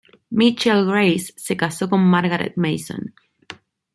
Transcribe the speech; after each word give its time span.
Michael 0.31 0.87
Grace 0.87 1.31
se 1.37 1.55
casó 1.55 1.87
con 1.87 2.01
Margaret 2.03 2.53
Mason. 2.55 3.13